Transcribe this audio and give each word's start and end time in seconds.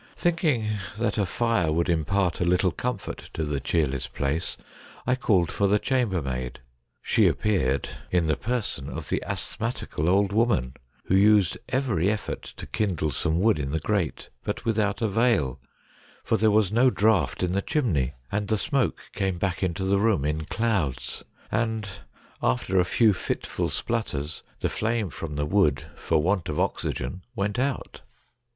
Thinking 0.15 0.79
that 0.97 1.19
a 1.19 1.27
fire 1.27 1.71
would 1.71 1.87
impart 1.87 2.41
a 2.41 2.43
little 2.43 2.71
comfort 2.71 3.29
to 3.35 3.43
the 3.43 3.59
cheerless 3.59 4.07
place, 4.07 4.57
I 5.05 5.13
called 5.15 5.51
for 5.51 5.67
the 5.67 5.77
chamber 5.77 6.23
maid. 6.23 6.59
She 7.03 7.27
appeared 7.27 7.87
in 8.09 8.25
the 8.25 8.35
person 8.35 8.89
of 8.89 9.09
the 9.09 9.21
asthmatical 9.23 10.09
old 10.09 10.33
woman, 10.33 10.73
who 11.05 11.13
used 11.15 11.55
every 11.69 12.09
effort 12.09 12.41
to 12.57 12.65
kindle 12.65 13.11
some 13.11 13.39
wood 13.39 13.59
in 13.59 13.69
the 13.69 13.77
grate, 13.79 14.29
but 14.43 14.65
without 14.65 15.03
avail, 15.03 15.59
for 16.23 16.35
there 16.35 16.49
was 16.49 16.71
no 16.71 16.89
draught 16.89 17.43
in 17.43 17.51
the 17.53 17.61
chimney, 17.61 18.13
and 18.31 18.47
the 18.47 18.57
smoke 18.57 19.01
came 19.13 19.37
back 19.37 19.61
into 19.61 19.83
the 19.83 19.99
room 19.99 20.25
in 20.25 20.45
clouds; 20.45 21.23
and 21.51 21.87
after 22.41 22.79
a 22.79 22.85
few 22.85 23.13
fitful 23.13 23.69
splutters 23.69 24.41
the 24.61 24.67
flame 24.67 25.11
from 25.11 25.35
the 25.35 25.45
wood, 25.45 25.83
for 25.95 26.17
want 26.23 26.49
of 26.49 26.59
oxygen, 26.59 27.21
went 27.35 27.59
out. 27.59 28.01